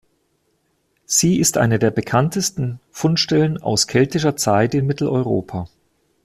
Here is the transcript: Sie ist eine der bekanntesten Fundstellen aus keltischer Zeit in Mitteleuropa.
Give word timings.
Sie 1.05 1.37
ist 1.39 1.57
eine 1.59 1.77
der 1.77 1.91
bekanntesten 1.91 2.79
Fundstellen 2.89 3.61
aus 3.61 3.85
keltischer 3.85 4.35
Zeit 4.35 4.73
in 4.73 4.87
Mitteleuropa. 4.87 5.69